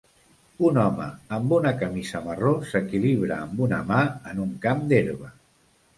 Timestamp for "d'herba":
4.95-5.35